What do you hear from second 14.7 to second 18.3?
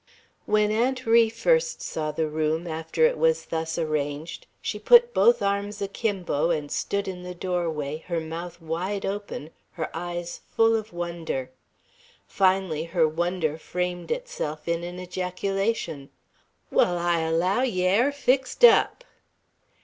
an ejaculation: "Wall, I allow yer air